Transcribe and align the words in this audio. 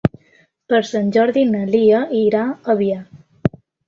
Per 0.71 0.77
Sant 0.91 1.11
Jordi 1.17 1.43
na 1.49 1.61
Lia 1.75 1.99
irà 2.21 2.41
a 2.51 2.77
Biar. 2.81 2.99